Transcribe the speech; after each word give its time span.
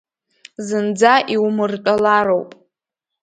Зынӡа 0.67 1.13
иумыртәалароуп… 1.33 2.49